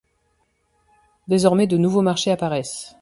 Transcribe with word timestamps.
Désormais 1.27 1.67
de 1.67 1.77
nouveaux 1.77 2.01
marchés 2.01 2.31
apparaissent. 2.31 2.95